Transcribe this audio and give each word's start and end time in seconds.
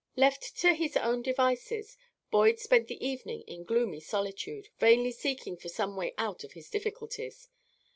Left 0.15 0.57
to 0.57 0.73
his 0.73 0.97
own 0.97 1.21
devices, 1.21 1.95
Boyd 2.31 2.57
spent 2.59 2.87
the 2.87 2.97
evening 3.05 3.41
in 3.41 3.63
gloomy 3.63 3.99
solitude, 3.99 4.69
vainly 4.79 5.11
seeking 5.11 5.55
for 5.57 5.69
some 5.69 5.95
way 5.95 6.15
out 6.17 6.43
of 6.43 6.53
his 6.53 6.71
difficulties. 6.71 7.49